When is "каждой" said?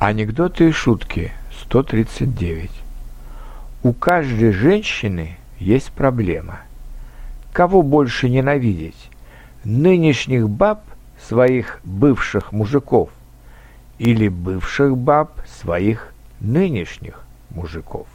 3.92-4.50